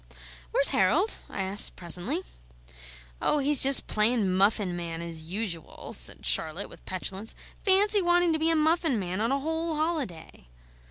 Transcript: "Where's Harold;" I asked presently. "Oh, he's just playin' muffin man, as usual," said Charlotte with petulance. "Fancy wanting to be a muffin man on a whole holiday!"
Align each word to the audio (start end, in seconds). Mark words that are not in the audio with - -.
"Where's 0.49 0.69
Harold;" 0.69 1.17
I 1.29 1.43
asked 1.43 1.75
presently. 1.75 2.21
"Oh, 3.21 3.37
he's 3.37 3.61
just 3.61 3.85
playin' 3.85 4.33
muffin 4.35 4.75
man, 4.75 4.99
as 4.99 5.21
usual," 5.31 5.93
said 5.93 6.25
Charlotte 6.25 6.69
with 6.69 6.83
petulance. 6.87 7.35
"Fancy 7.63 8.01
wanting 8.01 8.33
to 8.33 8.39
be 8.39 8.49
a 8.49 8.55
muffin 8.55 8.97
man 8.97 9.21
on 9.21 9.31
a 9.31 9.39
whole 9.39 9.75
holiday!" 9.75 10.47